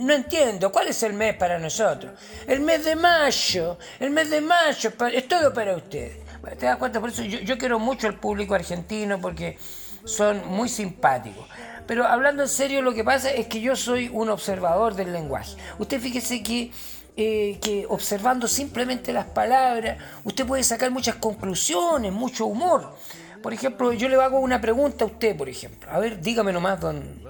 No 0.00 0.14
entiendo, 0.14 0.70
¿cuál 0.70 0.88
es 0.88 1.02
el 1.02 1.14
mes 1.14 1.34
para 1.36 1.58
nosotros? 1.58 2.12
El 2.46 2.60
mes 2.60 2.84
de 2.84 2.96
mayo, 2.96 3.78
el 3.98 4.10
mes 4.10 4.30
de 4.30 4.40
mayo, 4.40 4.92
es 5.12 5.28
todo 5.28 5.52
para 5.52 5.76
ustedes. 5.76 6.28
¿Te 6.58 6.66
das 6.66 6.76
cuenta? 6.76 7.00
Por 7.00 7.10
eso 7.10 7.22
yo, 7.22 7.58
quiero 7.58 7.78
mucho 7.78 8.06
al 8.06 8.14
público 8.14 8.54
argentino 8.54 9.20
porque 9.20 9.58
son 10.04 10.46
muy 10.48 10.68
simpáticos. 10.68 11.46
Pero 11.86 12.06
hablando 12.06 12.42
en 12.42 12.48
serio, 12.48 12.82
lo 12.82 12.92
que 12.92 13.04
pasa 13.04 13.30
es 13.30 13.46
que 13.46 13.60
yo 13.60 13.74
soy 13.74 14.08
un 14.12 14.28
observador 14.28 14.94
del 14.94 15.12
lenguaje. 15.12 15.56
Usted 15.78 16.00
fíjese 16.00 16.42
que, 16.42 16.70
eh, 17.16 17.58
que 17.62 17.86
observando 17.88 18.46
simplemente 18.46 19.12
las 19.12 19.26
palabras, 19.26 19.98
usted 20.24 20.46
puede 20.46 20.62
sacar 20.62 20.90
muchas 20.90 21.16
conclusiones, 21.16 22.12
mucho 22.12 22.46
humor. 22.46 22.94
Por 23.42 23.52
ejemplo, 23.52 23.92
yo 23.92 24.08
le 24.08 24.16
hago 24.16 24.38
una 24.40 24.60
pregunta 24.60 25.04
a 25.04 25.08
usted, 25.08 25.36
por 25.36 25.48
ejemplo. 25.48 25.90
A 25.90 25.98
ver, 25.98 26.20
dígame 26.20 26.52
nomás, 26.52 26.80
don, 26.80 27.22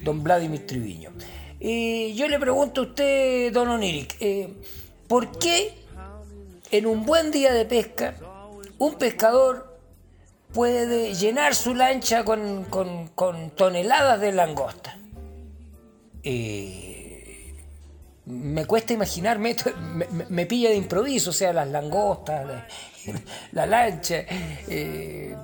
don 0.00 0.22
Vladimir 0.22 0.66
Triviño. 0.66 1.12
Y 1.60 2.14
yo 2.14 2.26
le 2.26 2.38
pregunto 2.38 2.80
a 2.80 2.84
usted, 2.84 3.52
don 3.52 3.68
Oniric, 3.68 4.16
eh, 4.20 4.48
¿por 5.06 5.38
qué 5.38 5.74
en 6.70 6.86
un 6.86 7.04
buen 7.04 7.30
día 7.30 7.52
de 7.52 7.66
pesca 7.66 8.14
un 8.78 8.94
pescador 8.94 9.78
puede 10.54 11.14
llenar 11.14 11.54
su 11.54 11.74
lancha 11.74 12.24
con, 12.24 12.64
toneladas 13.54 14.20
de 14.22 14.32
langosta? 14.32 14.98
Me 18.24 18.64
cuesta 18.64 18.94
imaginarme, 18.94 19.54
me, 20.30 20.46
pilla 20.46 20.70
de 20.70 20.76
improviso, 20.76 21.28
o 21.30 21.32
sea, 21.34 21.52
las 21.52 21.68
langostas, 21.68 22.46
la, 23.52 23.66
lancha. 23.66 24.24
Eh, 24.66 25.36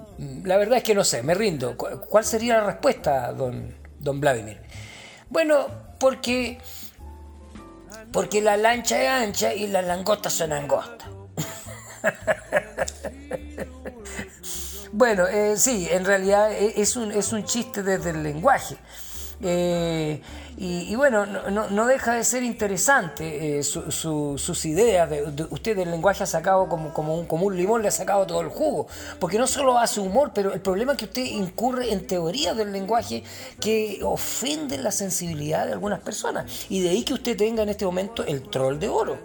la 0.44 0.56
verdad 0.56 0.78
es 0.78 0.84
que 0.84 0.94
no 0.94 1.04
sé, 1.04 1.22
me 1.22 1.34
rindo. 1.34 1.76
¿Cuál 1.76 2.24
sería 2.24 2.58
la 2.58 2.66
respuesta, 2.66 3.32
don, 3.32 3.74
don 3.98 4.20
Vladimir? 4.20 4.60
Bueno, 5.28 5.85
porque, 5.98 6.58
porque 8.12 8.40
la 8.40 8.56
lancha 8.56 9.02
es 9.02 9.08
ancha 9.08 9.54
y 9.54 9.66
las 9.66 9.84
langostas 9.84 10.32
son 10.32 10.52
angostas. 10.52 11.08
bueno, 14.92 15.26
eh, 15.26 15.56
sí, 15.56 15.88
en 15.90 16.04
realidad 16.04 16.52
eh, 16.52 16.74
es 16.76 16.96
un, 16.96 17.12
es 17.12 17.32
un 17.32 17.44
chiste 17.44 17.82
desde 17.82 18.10
el 18.10 18.22
lenguaje. 18.22 18.76
Eh, 19.42 20.20
y, 20.58 20.94
bueno, 20.96 21.26
no, 21.26 21.86
deja 21.86 22.14
de 22.14 22.24
ser 22.24 22.42
interesante 22.42 23.58
eh, 23.58 23.62
sus 23.62 24.64
ideas. 24.64 25.10
De, 25.10 25.46
usted 25.50 25.76
del 25.76 25.90
lenguaje 25.90 26.22
ha 26.22 26.26
sacado 26.26 26.68
como, 26.68 26.88
un, 27.14 27.26
como 27.26 27.46
un 27.46 27.56
limón, 27.56 27.82
le 27.82 27.88
ha 27.88 27.92
sacado 27.92 28.26
todo 28.26 28.40
el 28.40 28.48
jugo. 28.48 28.86
Porque 29.20 29.38
no 29.38 29.46
solo 29.46 29.78
hace 29.78 30.00
humor, 30.00 30.32
pero 30.34 30.54
el 30.54 30.60
problema 30.60 30.92
es 30.92 30.98
que 30.98 31.04
usted 31.04 31.24
incurre 31.24 31.92
en 31.92 32.06
teorías 32.06 32.56
del 32.56 32.72
lenguaje 32.72 33.22
que 33.60 34.00
ofenden 34.02 34.82
la 34.82 34.90
sensibilidad 34.90 35.66
de 35.66 35.72
algunas 35.72 36.00
personas. 36.00 36.66
Y 36.70 36.80
de 36.80 36.90
ahí 36.90 37.04
que 37.04 37.14
usted 37.14 37.36
tenga 37.36 37.62
en 37.62 37.68
este 37.68 37.84
momento 37.84 38.24
el 38.24 38.48
troll 38.48 38.78
de 38.78 38.88
oro. 38.88 39.18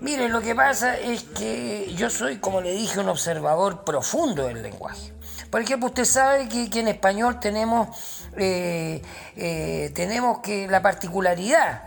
Mire, 0.00 0.28
lo 0.28 0.40
que 0.40 0.56
pasa 0.56 0.98
es 0.98 1.22
que 1.22 1.94
yo 1.96 2.10
soy, 2.10 2.38
como 2.38 2.60
le 2.60 2.72
dije, 2.72 2.98
un 2.98 3.08
observador 3.08 3.84
profundo 3.84 4.48
del 4.48 4.60
lenguaje. 4.60 5.12
Por 5.52 5.60
ejemplo, 5.60 5.88
usted 5.88 6.06
sabe 6.06 6.48
que, 6.48 6.80
en 6.80 6.88
español 6.88 7.38
tenemos, 7.38 7.88
eh, 8.38 9.02
eh, 9.36 9.92
tenemos 9.94 10.38
que 10.38 10.66
la 10.66 10.80
particularidad 10.80 11.82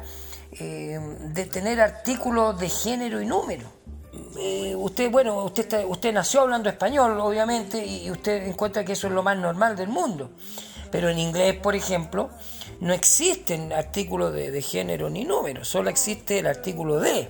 eh, 0.51 0.99
de 1.33 1.45
tener 1.47 1.81
artículos 1.81 2.59
de 2.59 2.69
género 2.69 3.19
y 3.23 3.25
número. 3.25 3.65
usted, 4.77 5.09
bueno, 5.09 5.43
usted, 5.45 5.83
usted 5.87 6.13
nació 6.13 6.41
hablando 6.41 6.69
español, 6.69 7.19
obviamente, 7.19 7.83
y 7.83 8.11
usted 8.11 8.45
encuentra 8.45 8.85
que 8.85 8.93
eso 8.93 9.07
es 9.07 9.13
lo 9.13 9.23
más 9.23 9.35
normal 9.35 9.75
del 9.75 9.89
mundo. 9.89 10.29
Pero 10.91 11.09
en 11.09 11.17
inglés, 11.17 11.55
por 11.55 11.73
ejemplo, 11.73 12.29
no 12.81 12.93
existen 12.93 13.73
artículos 13.73 14.31
de, 14.31 14.51
de, 14.51 14.61
género 14.61 15.09
ni 15.09 15.23
número, 15.23 15.65
solo 15.65 15.89
existe 15.89 16.37
el 16.37 16.45
artículo 16.45 16.99
de. 16.99 17.29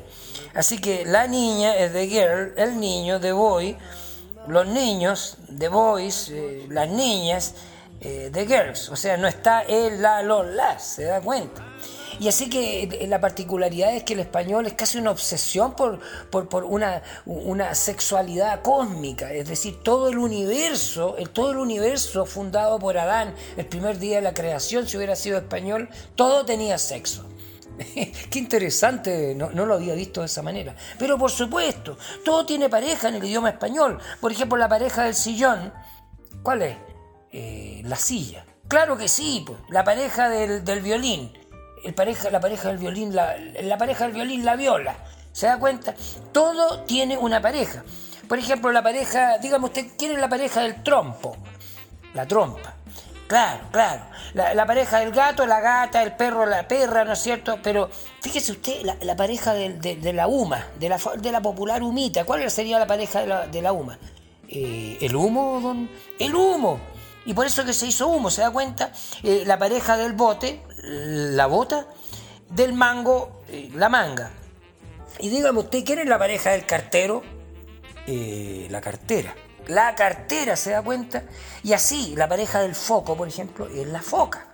Así 0.53 0.79
que 0.79 1.05
la 1.05 1.27
niña 1.27 1.77
es 1.77 1.93
de 1.93 2.07
girl, 2.09 2.53
el 2.57 2.77
niño 2.77 3.21
de 3.21 3.31
boy, 3.31 3.77
los 4.47 4.67
niños 4.67 5.37
de 5.47 5.67
boys, 5.67 6.29
eh, 6.29 6.65
las 6.69 6.89
niñas 6.89 7.55
eh, 8.01 8.29
de 8.31 8.45
girls, 8.45 8.89
o 8.89 8.95
sea, 8.95 9.17
no 9.17 9.27
está 9.27 9.61
el, 9.61 10.01
la, 10.01 10.21
los, 10.21 10.45
las, 10.45 10.83
se 10.83 11.05
da 11.05 11.21
cuenta. 11.21 11.63
Y 12.19 12.27
así 12.27 12.49
que 12.49 12.83
eh, 12.83 13.07
la 13.07 13.19
particularidad 13.19 13.93
es 13.95 14.03
que 14.03 14.13
el 14.13 14.19
español 14.19 14.67
es 14.67 14.73
casi 14.73 14.97
una 14.97 15.11
obsesión 15.11 15.75
por, 15.75 15.99
por, 16.29 16.63
una, 16.63 17.01
una, 17.25 17.75
sexualidad 17.75 18.61
cósmica, 18.61 19.33
es 19.33 19.47
decir, 19.47 19.81
todo 19.83 20.09
el 20.09 20.17
universo, 20.17 21.15
el, 21.17 21.29
todo 21.29 21.51
el 21.51 21.57
universo 21.57 22.25
fundado 22.25 22.79
por 22.79 22.97
Adán 22.97 23.33
el 23.57 23.65
primer 23.65 23.99
día 23.99 24.17
de 24.17 24.21
la 24.21 24.33
creación, 24.33 24.87
si 24.87 24.97
hubiera 24.97 25.15
sido 25.15 25.37
español, 25.37 25.89
todo 26.15 26.45
tenía 26.45 26.77
sexo. 26.77 27.25
Qué 28.29 28.39
interesante, 28.39 29.35
no, 29.35 29.49
lo 29.49 29.73
había 29.73 29.93
visto 29.93 30.21
de 30.21 30.27
esa 30.27 30.41
manera. 30.41 30.75
Pero 30.97 31.17
por 31.17 31.31
supuesto, 31.31 31.97
todo 32.23 32.45
tiene 32.45 32.69
pareja 32.69 33.09
en 33.09 33.15
el 33.15 33.23
idioma 33.23 33.49
español. 33.49 33.99
Por 34.19 34.31
ejemplo, 34.31 34.57
la 34.57 34.69
pareja 34.69 35.03
del 35.03 35.15
sillón, 35.15 35.73
¿cuál 36.43 36.61
es? 36.61 36.77
Eh, 37.31 37.81
la 37.85 37.95
silla. 37.95 38.45
Claro 38.67 38.97
que 38.97 39.07
sí, 39.07 39.43
pues. 39.45 39.59
la 39.69 39.83
pareja 39.83 40.29
del, 40.29 40.81
violín. 40.81 41.33
El 41.83 41.93
pareja, 41.93 42.29
la 42.29 42.39
pareja 42.39 42.69
del 42.69 42.77
violín, 42.77 43.15
la, 43.15 43.37
la 43.37 43.77
pareja 43.77 44.05
del 44.05 44.13
violín, 44.13 44.45
la 44.45 44.55
viola. 44.55 44.95
¿Se 45.31 45.47
da 45.47 45.59
cuenta? 45.59 45.93
Todo 46.31 46.83
tiene 46.83 47.17
una 47.17 47.41
pareja. 47.41 47.83
Por 48.27 48.39
ejemplo, 48.39 48.71
la 48.71 48.81
pareja, 48.81 49.37
dígame 49.37 49.65
usted, 49.65 49.85
¿quién 49.97 50.13
es 50.13 50.19
la 50.19 50.29
pareja 50.29 50.61
del 50.61 50.81
trompo? 50.81 51.35
La 52.13 52.25
trompa. 52.25 52.75
Claro, 53.27 53.63
claro. 53.71 54.03
La, 54.33 54.65
pareja 54.67 54.99
del 54.99 55.11
gato, 55.11 55.47
la 55.47 55.59
gata, 55.59 56.03
el 56.03 56.13
perro, 56.13 56.45
la 56.45 56.67
perra, 56.67 57.03
¿no 57.05 57.13
es 57.13 57.19
cierto? 57.19 57.57
Pero 57.63 57.89
fíjese 58.21 58.51
usted, 58.51 58.83
la, 59.01 59.15
pareja 59.15 59.53
de, 59.53 60.13
la 60.13 60.27
UMA, 60.27 60.67
de 60.79 60.89
la, 60.89 60.99
de 61.17 61.31
la 61.31 61.41
popular 61.41 61.81
humita. 61.81 62.23
¿Cuál 62.23 62.49
sería 62.51 62.77
la 62.77 62.85
pareja 62.85 63.21
de 63.21 63.27
la, 63.27 63.47
de? 63.47 63.97
Eh, 64.47 64.97
¿El 65.01 65.15
humo, 65.15 65.59
don? 65.59 65.89
¡El 66.19 66.35
humo! 66.35 66.79
Y 67.25 67.33
por 67.33 67.47
eso 67.47 67.65
que 67.65 67.73
se 67.73 67.87
hizo 67.87 68.07
humo, 68.07 68.29
¿se 68.29 68.41
da 68.41 68.51
cuenta? 68.51 68.91
Eh, 69.23 69.43
la 69.47 69.57
pareja 69.57 69.97
del 69.97 70.13
bote, 70.13 70.61
la 70.83 71.47
bota, 71.47 71.87
del 72.49 72.73
mango, 72.73 73.41
eh, 73.49 73.71
la 73.73 73.89
manga. 73.89 74.29
Y 75.17 75.29
dígame 75.29 75.59
usted, 75.59 75.83
¿quién 75.83 75.97
es 75.97 76.07
la 76.07 76.19
pareja 76.19 76.51
del 76.51 76.65
cartero? 76.65 77.23
la 78.07 78.81
cartera 78.81 79.33
la 79.67 79.95
cartera, 79.95 80.55
¿se 80.55 80.71
da 80.71 80.81
cuenta? 80.81 81.23
Y 81.63 81.73
así, 81.73 82.15
la 82.15 82.27
pareja 82.27 82.61
del 82.61 82.75
foco, 82.75 83.15
por 83.15 83.27
ejemplo, 83.27 83.67
es 83.67 83.87
la 83.87 84.01
foca. 84.01 84.47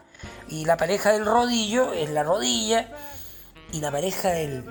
Y 0.48 0.66
la 0.66 0.78
pareja 0.78 1.12
del 1.12 1.26
rodillo 1.26 1.94
es 1.94 2.10
la 2.10 2.24
rodilla. 2.24 2.90
Y 3.72 3.80
la 3.80 3.92
pareja 3.92 4.30
del, 4.30 4.66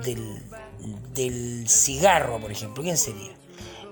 del, 1.15 1.69
cigarro, 1.69 2.39
por 2.39 2.53
ejemplo, 2.53 2.83
¿quién 2.83 2.99
sería? 2.99 3.33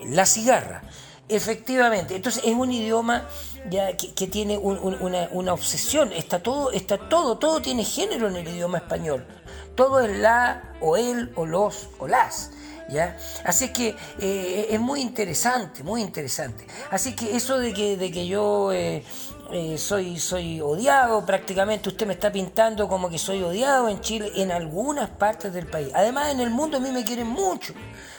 La 0.04 0.26
cigarra. 0.26 0.82
Efectivamente, 1.30 2.16
entonces 2.16 2.42
es 2.44 2.54
un 2.54 2.72
idioma 2.72 3.26
que, 3.70 4.26
tiene 4.28 4.56
una, 4.56 5.28
una, 5.30 5.52
obsesión, 5.52 6.12
está 6.12 6.42
todo, 6.42 6.70
está 6.72 6.96
todo, 6.96 7.36
todo 7.38 7.60
tiene 7.60 7.84
género 7.84 8.28
en 8.28 8.36
el 8.36 8.48
idioma 8.48 8.78
español. 8.78 9.26
Todo 9.74 10.00
es 10.00 10.16
la, 10.18 10.74
o 10.80 10.96
él, 10.96 11.32
o 11.36 11.46
los, 11.46 11.88
o 11.98 12.08
las. 12.08 12.50
¿Ya? 12.88 13.16
Así 13.44 13.68
que 13.68 13.94
eh, 14.18 14.68
es 14.70 14.80
muy 14.80 15.02
interesante, 15.02 15.82
muy 15.82 16.00
interesante. 16.00 16.66
Así 16.90 17.14
que 17.14 17.36
eso 17.36 17.58
de 17.58 17.74
que, 17.74 17.98
de 17.98 18.10
que 18.10 18.26
yo 18.26 18.72
eh, 18.72 19.04
eh, 19.50 19.78
soy, 19.78 20.18
soy 20.18 20.60
odiado 20.60 21.24
prácticamente, 21.24 21.88
usted 21.88 22.06
me 22.06 22.14
está 22.14 22.30
pintando 22.30 22.86
como 22.88 23.08
que 23.08 23.18
soy 23.18 23.42
odiado 23.42 23.88
en 23.88 24.00
Chile, 24.00 24.30
en 24.36 24.50
algunas 24.52 25.08
partes 25.08 25.52
del 25.52 25.66
país. 25.66 25.88
Además, 25.94 26.30
en 26.32 26.40
el 26.40 26.50
mundo 26.50 26.78
a 26.78 26.80
mí 26.80 26.90
me 26.90 27.04
quieren 27.04 27.28
mucho. 27.28 27.72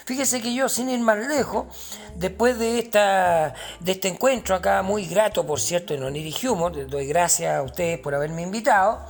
Fíjese 0.05 0.41
que 0.41 0.53
yo, 0.53 0.67
sin 0.69 0.89
ir 0.89 0.99
más 0.99 1.19
lejos, 1.19 1.67
después 2.15 2.57
de, 2.57 2.79
esta, 2.79 3.53
de 3.79 3.91
este 3.91 4.07
encuentro 4.07 4.55
acá, 4.55 4.81
muy 4.81 5.05
grato, 5.05 5.45
por 5.45 5.59
cierto, 5.59 5.93
en 5.93 6.01
Oniri 6.01 6.33
Humor, 6.47 6.87
doy 6.87 7.05
gracias 7.05 7.55
a 7.55 7.61
ustedes 7.61 7.99
por 7.99 8.15
haberme 8.15 8.41
invitado. 8.41 9.05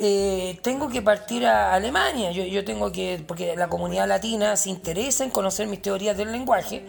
Eh, 0.00 0.58
tengo 0.62 0.88
que 0.88 1.02
partir 1.02 1.44
a 1.44 1.74
Alemania. 1.74 2.30
Yo, 2.30 2.44
yo 2.44 2.64
tengo 2.64 2.92
que, 2.92 3.22
porque 3.26 3.56
la 3.56 3.68
comunidad 3.68 4.06
latina 4.06 4.56
se 4.56 4.70
interesa 4.70 5.24
en 5.24 5.30
conocer 5.30 5.66
mis 5.66 5.82
teorías 5.82 6.16
del 6.16 6.30
lenguaje 6.30 6.84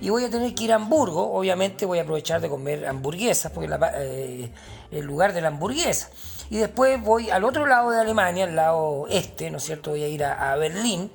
y 0.00 0.10
voy 0.10 0.24
a 0.24 0.30
tener 0.30 0.54
que 0.54 0.64
ir 0.64 0.72
a 0.72 0.76
Hamburgo. 0.76 1.32
Obviamente 1.32 1.86
voy 1.86 1.98
a 1.98 2.02
aprovechar 2.02 2.40
de 2.40 2.48
comer 2.48 2.86
hamburguesas, 2.86 3.52
porque 3.52 3.68
la, 3.68 3.92
eh, 3.96 4.50
el 4.90 5.04
lugar 5.04 5.32
de 5.32 5.40
la 5.40 5.48
hamburguesa. 5.48 6.10
Y 6.50 6.56
después 6.56 7.00
voy 7.02 7.30
al 7.30 7.44
otro 7.44 7.66
lado 7.66 7.90
de 7.90 8.00
Alemania, 8.00 8.44
al 8.44 8.56
lado 8.56 9.06
este, 9.08 9.50
¿no 9.50 9.58
es 9.58 9.64
cierto? 9.64 9.90
Voy 9.90 10.02
a 10.02 10.08
ir 10.08 10.24
a, 10.24 10.56
Berlín. 10.56 11.10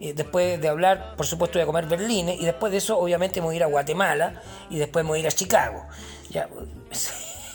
Y 0.00 0.12
después 0.12 0.60
de 0.60 0.68
hablar, 0.68 1.14
por 1.16 1.24
supuesto, 1.24 1.58
voy 1.58 1.62
a 1.62 1.66
comer 1.66 1.86
Berlín. 1.86 2.30
Y 2.30 2.44
después 2.44 2.72
de 2.72 2.78
eso, 2.78 2.98
obviamente, 2.98 3.40
voy 3.40 3.54
a 3.54 3.56
ir 3.58 3.62
a 3.62 3.66
Guatemala. 3.66 4.42
Y 4.70 4.78
después 4.78 5.06
voy 5.06 5.18
a 5.18 5.20
ir 5.20 5.28
a 5.28 5.30
Chicago. 5.30 5.86
Ya. 6.30 6.48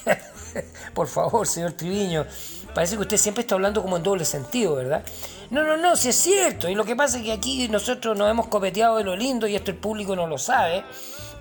por 0.93 1.07
favor, 1.07 1.45
señor 1.45 1.73
Triviño 1.73 2.25
Parece 2.77 2.95
que 2.95 3.01
usted 3.01 3.17
siempre 3.17 3.41
está 3.41 3.55
hablando 3.55 3.81
como 3.81 3.97
en 3.97 4.03
doble 4.03 4.23
sentido, 4.23 4.75
¿verdad? 4.75 5.03
No, 5.49 5.63
no, 5.63 5.77
no, 5.77 5.95
si 5.95 6.09
es 6.09 6.15
cierto. 6.15 6.69
Y 6.69 6.75
lo 6.75 6.85
que 6.85 6.95
pasa 6.95 7.17
es 7.17 7.23
que 7.23 7.31
aquí 7.31 7.67
nosotros 7.69 8.15
nos 8.15 8.29
hemos 8.29 8.49
copeteado 8.49 8.97
de 8.97 9.03
lo 9.03 9.15
lindo 9.15 9.47
y 9.47 9.55
esto 9.55 9.71
el 9.71 9.77
público 9.77 10.15
no 10.15 10.27
lo 10.27 10.37
sabe. 10.37 10.83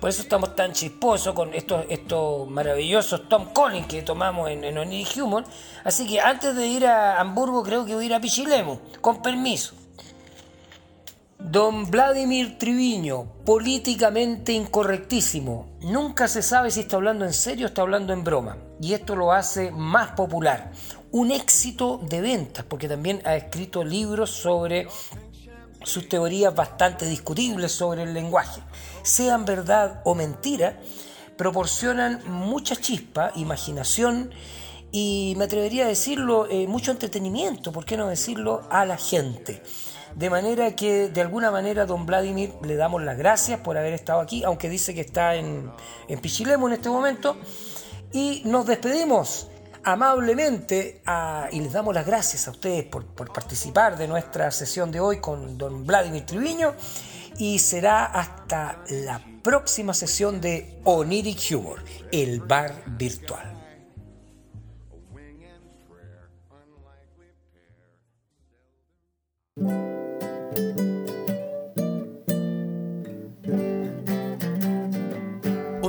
Por 0.01 0.09
eso 0.09 0.23
estamos 0.23 0.55
tan 0.55 0.73
chisposos 0.73 1.35
con 1.35 1.53
estos, 1.53 1.85
estos 1.89 2.49
maravillosos 2.49 3.29
Tom 3.29 3.53
Collins 3.53 3.85
que 3.85 4.01
tomamos 4.01 4.49
en, 4.49 4.63
en 4.63 4.79
Oniri 4.79 5.21
Humor. 5.21 5.43
Así 5.83 6.07
que 6.07 6.19
antes 6.19 6.55
de 6.55 6.65
ir 6.65 6.87
a 6.87 7.21
Hamburgo 7.21 7.61
creo 7.61 7.85
que 7.85 7.93
voy 7.93 8.05
a 8.05 8.07
ir 8.07 8.13
a 8.15 8.19
Pichilemu, 8.19 8.79
con 8.99 9.21
permiso. 9.21 9.75
Don 11.39 11.89
Vladimir 11.89 12.57
Triviño, 12.57 13.25
políticamente 13.45 14.51
incorrectísimo. 14.53 15.77
Nunca 15.81 16.27
se 16.27 16.41
sabe 16.41 16.71
si 16.71 16.81
está 16.81 16.97
hablando 16.97 17.25
en 17.25 17.33
serio 17.33 17.65
o 17.65 17.69
está 17.69 17.83
hablando 17.83 18.11
en 18.13 18.23
broma. 18.23 18.57
Y 18.81 18.93
esto 18.93 19.15
lo 19.15 19.31
hace 19.31 19.71
más 19.71 20.11
popular 20.11 20.71
un 21.11 21.31
éxito 21.31 21.99
de 22.03 22.21
ventas, 22.21 22.65
porque 22.65 22.87
también 22.87 23.21
ha 23.25 23.35
escrito 23.35 23.83
libros 23.83 24.29
sobre 24.29 24.87
sus 25.83 26.09
teorías 26.09 26.53
bastante 26.53 27.05
discutibles 27.05 27.71
sobre 27.71 28.03
el 28.03 28.13
lenguaje. 28.13 28.61
Sean 29.03 29.45
verdad 29.45 30.01
o 30.03 30.15
mentira, 30.15 30.79
proporcionan 31.37 32.21
mucha 32.29 32.75
chispa, 32.75 33.31
imaginación 33.35 34.31
y 34.91 35.33
me 35.37 35.45
atrevería 35.45 35.85
a 35.85 35.87
decirlo, 35.87 36.47
eh, 36.49 36.67
mucho 36.67 36.91
entretenimiento, 36.91 37.71
¿por 37.71 37.85
qué 37.85 37.95
no 37.95 38.07
decirlo?, 38.07 38.67
a 38.69 38.85
la 38.85 38.97
gente. 38.97 39.61
De 40.17 40.31
manera 40.31 40.75
que 40.75 41.09
de 41.09 41.21
alguna 41.21 41.51
manera 41.51 41.85
don 41.85 42.07
Vladimir 42.07 42.51
le 42.63 42.75
damos 42.75 43.03
las 43.03 43.19
gracias 43.19 43.59
por 43.59 43.77
haber 43.77 43.93
estado 43.93 44.19
aquí, 44.19 44.43
aunque 44.43 44.67
dice 44.67 44.95
que 44.95 45.01
está 45.01 45.35
en, 45.35 45.71
en 46.07 46.19
Pichilemu 46.19 46.65
en 46.65 46.73
este 46.73 46.89
momento. 46.89 47.37
Y 48.11 48.41
nos 48.45 48.65
despedimos 48.65 49.47
amablemente 49.83 51.03
y 51.51 51.59
les 51.59 51.71
damos 51.71 51.93
las 51.93 52.07
gracias 52.07 52.47
a 52.47 52.51
ustedes 52.51 52.85
por, 52.85 53.05
por, 53.05 53.31
participar 53.31 53.95
de 53.95 54.07
nuestra 54.07 54.49
sesión 54.49 54.91
de 54.91 54.99
hoy 54.99 55.19
con 55.19 55.55
don 55.55 55.85
Vladimir 55.85 56.25
Triviño 56.25 56.73
y 57.37 57.59
será 57.59 58.05
hasta 58.05 58.79
la 58.89 59.21
próxima 59.43 59.93
sesión 59.93 60.41
de 60.41 60.79
Oniric 60.83 61.51
Humor, 61.55 61.83
el 62.11 62.41
bar 62.41 62.73
virtual. 62.87 63.56